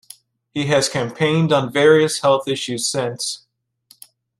[0.49, 3.45] He has campaigned on various health issues since.